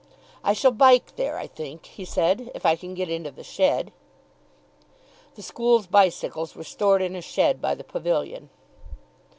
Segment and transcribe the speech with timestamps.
[0.43, 3.91] "I shall bike there, I think," he said, "if I can get into the shed."
[5.35, 8.49] The school's bicycles were stored in a shed by the pavilion.